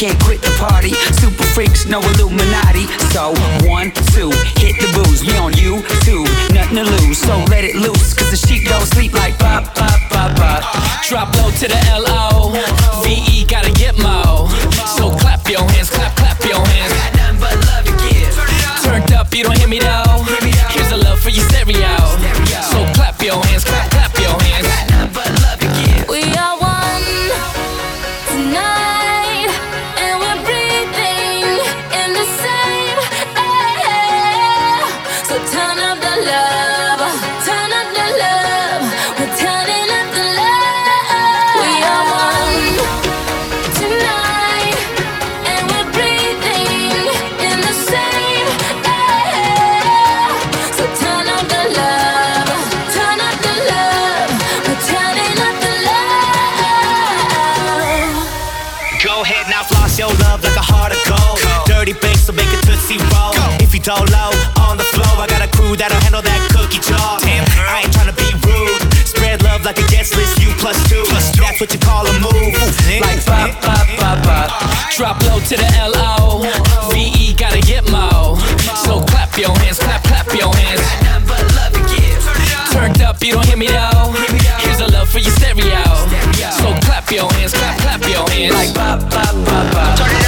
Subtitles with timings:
[0.00, 0.94] can't quit the party.
[1.20, 2.86] Super freaks, no Illuminati.
[3.12, 3.34] So,
[3.68, 4.32] one, two,
[70.62, 72.52] That's what you call a move.
[73.00, 74.50] Like pop, pop, pop, pop.
[74.94, 76.90] Drop low to the L O.
[76.92, 78.36] V E gotta get mo.
[78.84, 80.82] So clap your hands, clap, clap your hands.
[82.72, 84.12] Turned up, you don't hear me though.
[84.60, 85.82] Here's a love for your stereo.
[86.60, 88.54] So clap your hands, clap, clap your hands.
[88.54, 90.19] Like pop, pop, pop, pop.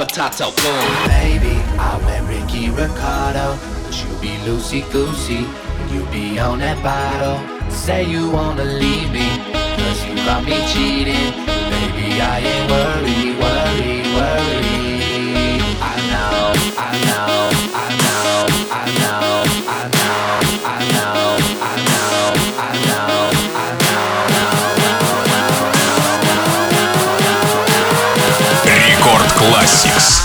[0.00, 0.46] Potato.
[0.56, 1.08] Boom.
[1.08, 3.58] Baby, I wear Ricky Ricardo.
[3.84, 5.44] But you be loosey goosey.
[5.92, 7.38] You be on that bottle.
[7.70, 9.28] Say you wanna leave me.
[9.76, 11.32] Cause you caught me cheating.
[11.68, 14.59] Baby, I ain't worried, worried, worried.
[29.70, 30.19] Classix.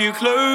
[0.00, 0.49] You close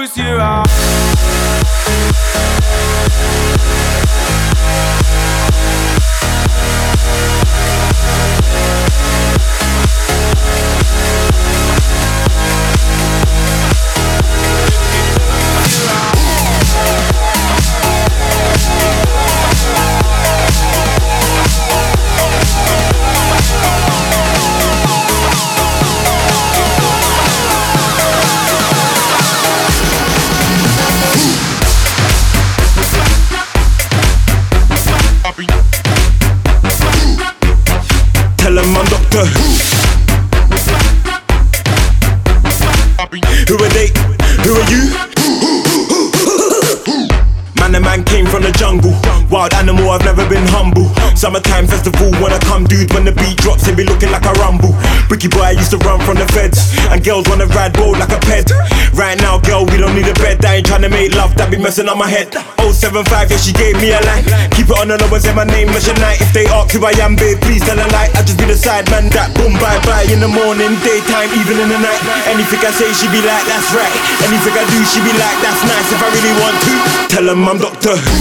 [61.49, 62.33] be messing up my head.
[62.59, 64.25] 075, yeah, she gave me a line.
[64.51, 66.19] Keep it on the low and say my name, Mission Night.
[66.21, 68.09] If they ask who I am, babe, please tell a lie.
[68.15, 70.07] I just be the side man that boom, bye bye.
[70.09, 72.01] In the morning, daytime, even in the night.
[72.27, 73.93] Anything I say, she be like, that's right.
[74.25, 75.87] Anything I do, she be like, that's nice.
[75.91, 76.73] If I really want to,
[77.13, 78.15] tell them I'm Doctor Who.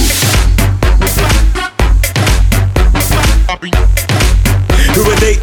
[4.95, 5.35] Who are they?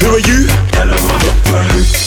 [0.00, 0.48] Who are you?
[0.78, 2.03] I'm Doctor Who.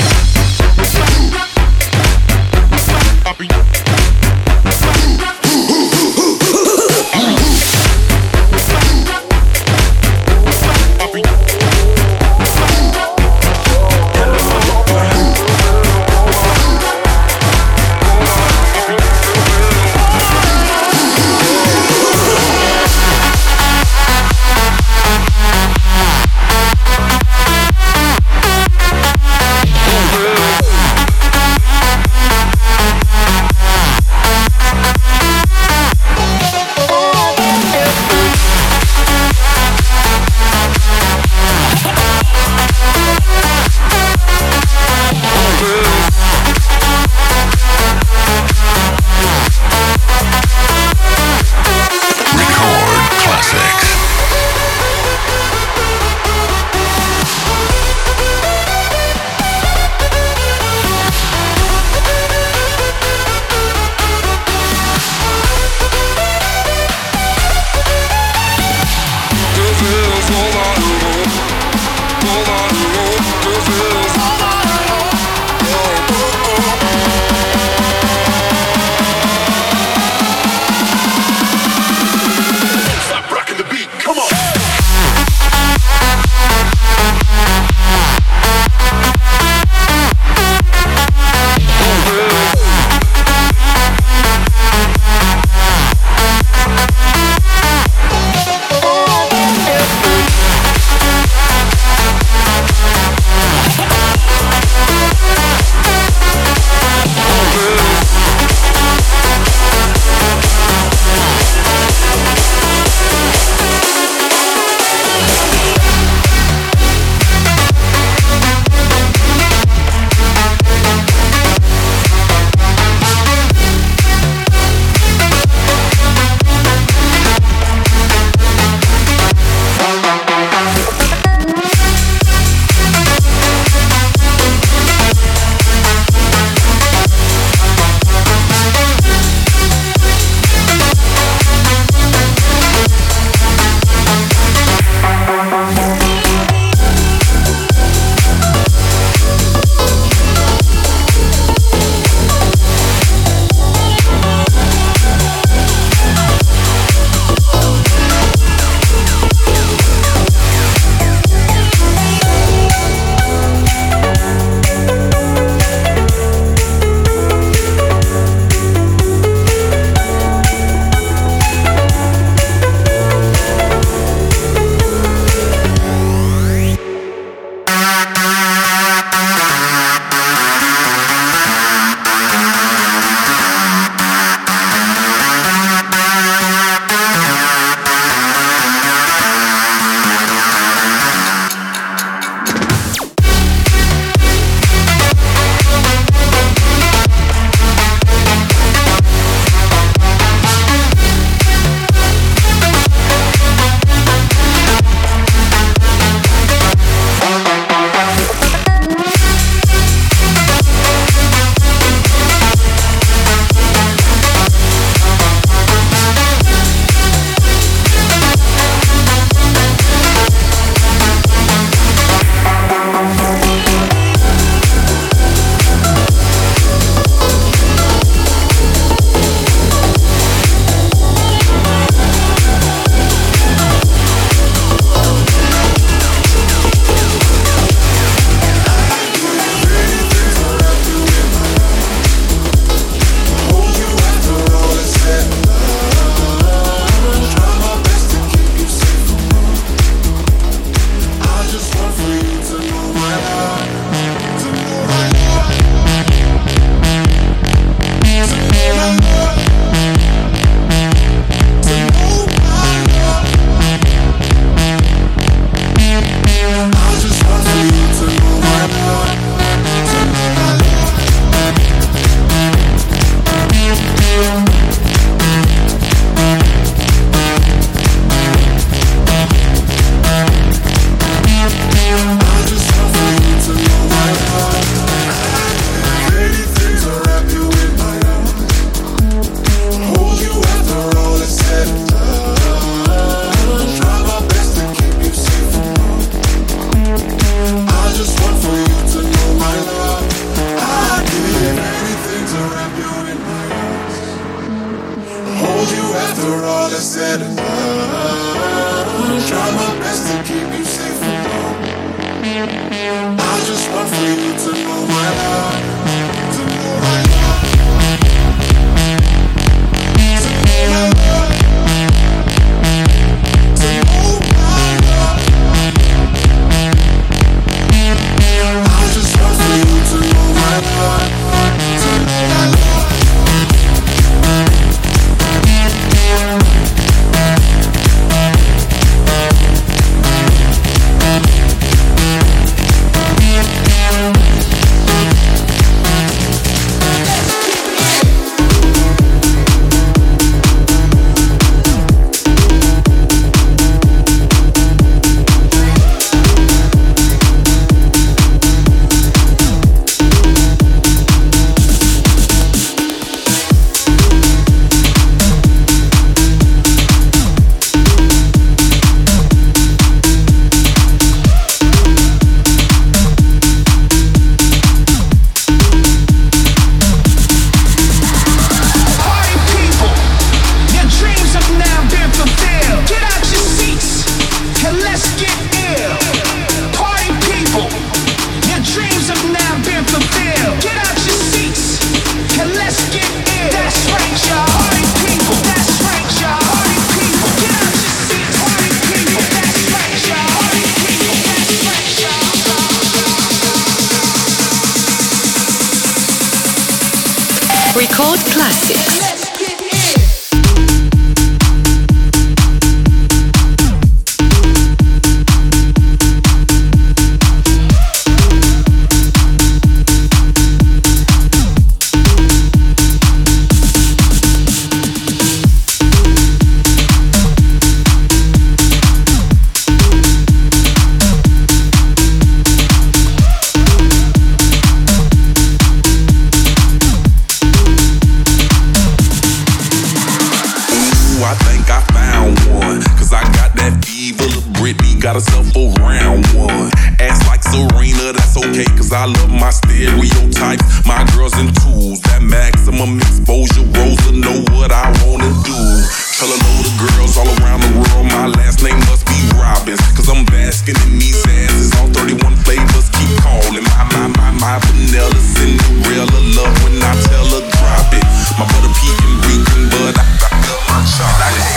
[456.77, 458.05] Girls all around the world.
[458.05, 459.81] My last name must be Robbins.
[459.97, 461.73] Cause I'm basking in these asses.
[461.81, 463.65] All 31 flavors keep calling.
[463.65, 468.05] My, my, my, my vanilla Cinderella love when I tell her drop it.
[468.37, 471.56] My butter pecan reeking, but I, I love my chocolate.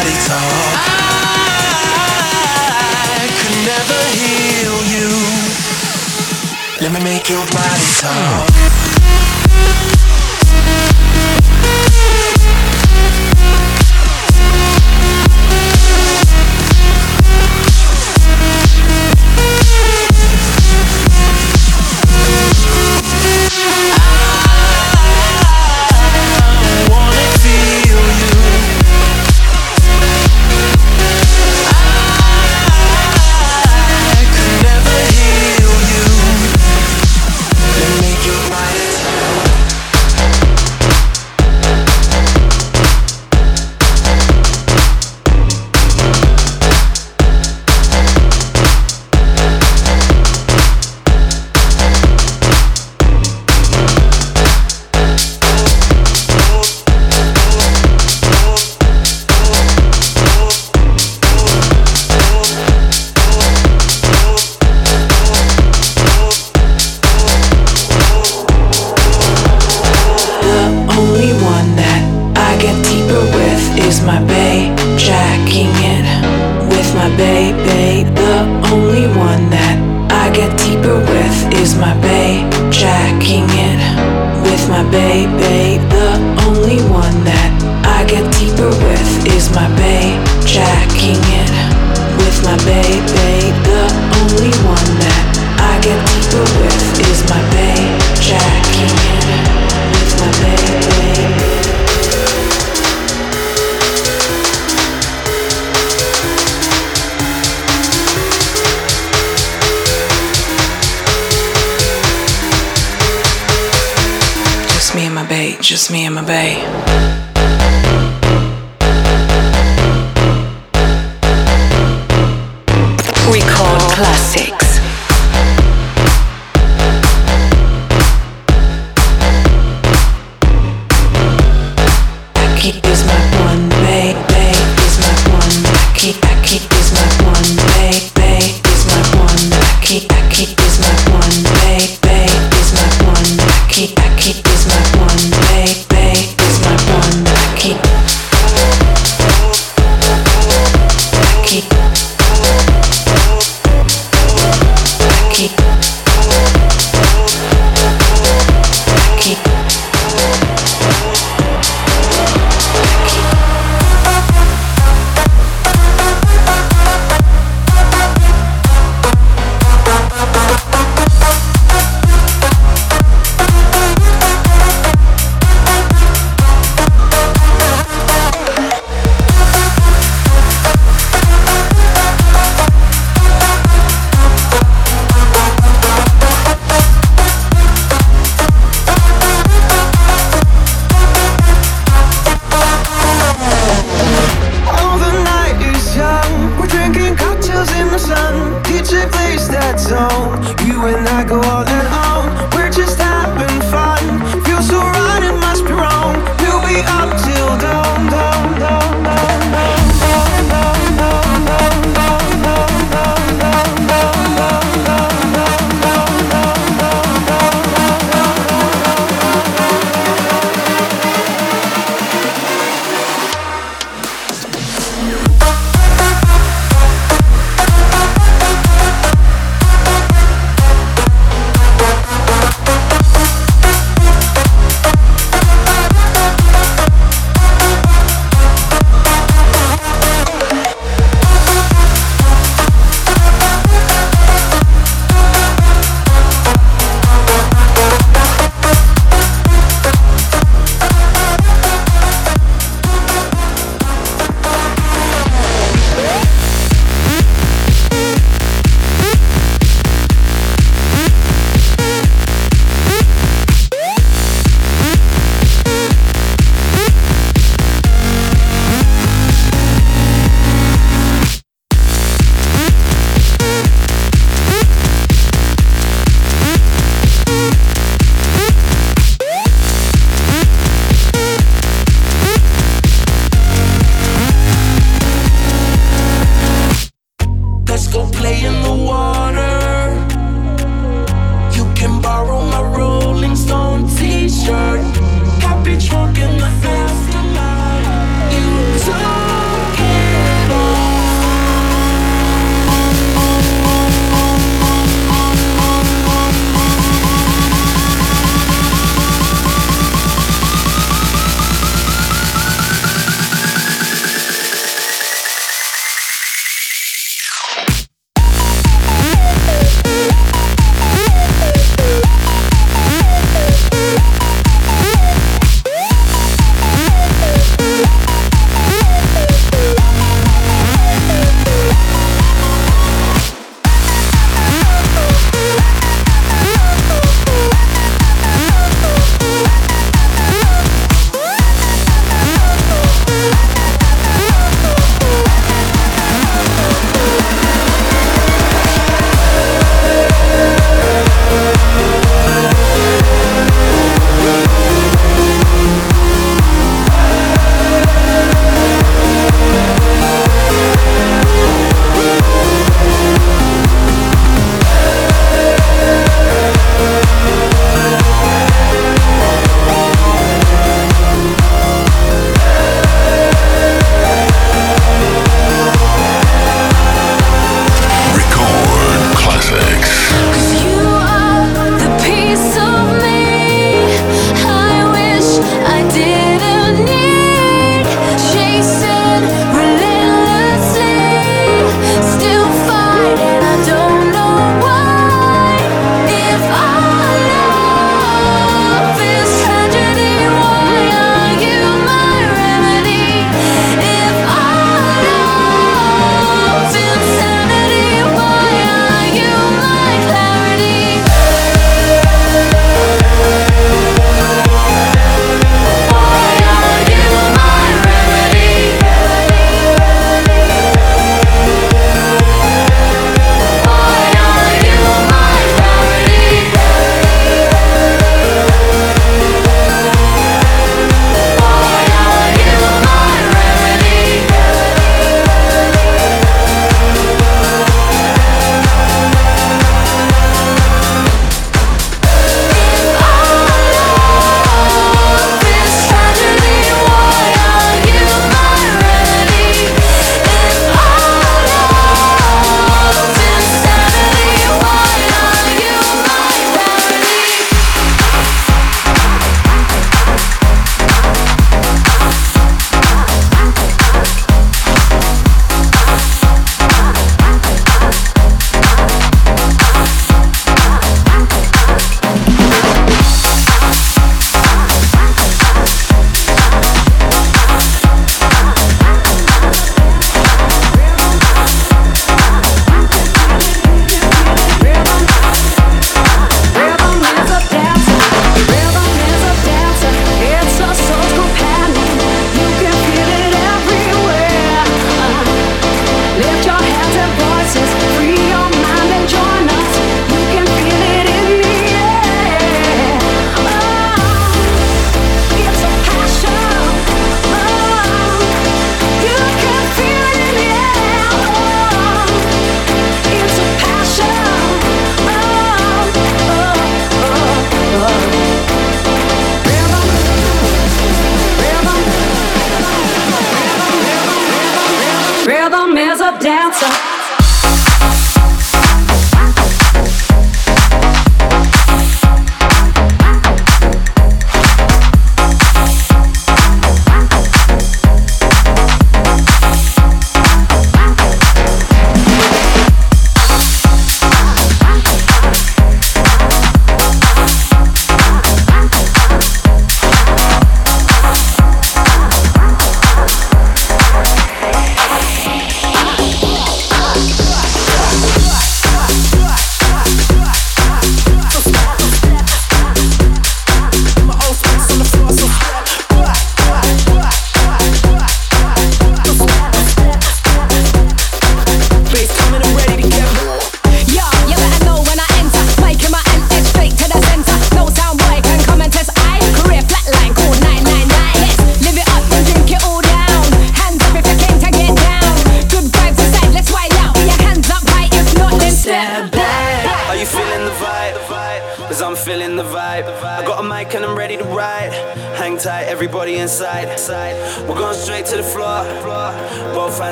[0.00, 0.76] body talk.
[3.20, 5.08] I could never heal you.
[6.80, 8.99] Let me make your body talk.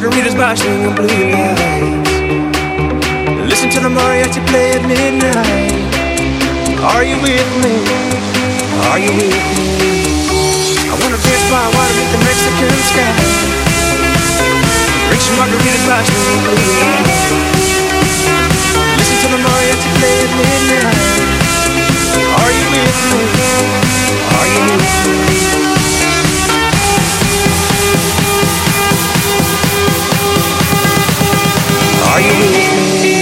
[0.00, 2.12] Margaritas by swinging blue lights.
[3.44, 5.76] Listen to the mariachi play at midnight.
[6.80, 7.76] Are you with me?
[8.88, 9.68] Are you with me?
[10.88, 13.12] I wanna dance by water beneath the Mexican sky.
[15.08, 17.20] Drink some margaritas by swinging blue lights.
[18.96, 20.96] Listen to the mariachi play at midnight.
[22.40, 23.20] Are you with me?
[24.32, 25.69] Are you with me?
[32.22, 33.19] Are